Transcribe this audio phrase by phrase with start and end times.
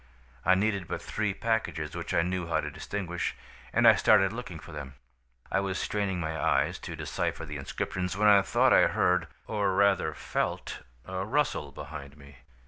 [0.43, 3.35] I needed but three packages, which I knew how to distinguish,
[3.71, 4.95] and I started looking for them.
[5.51, 9.75] "I was straining my eyes to decipher the inscriptions, when I thought I heard, or
[9.75, 12.37] rather felt a rustle behind me.